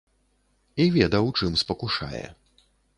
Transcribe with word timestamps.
І 0.81 0.87
ведаў, 0.97 1.31
чым 1.37 1.63
спакушае. 1.65 2.27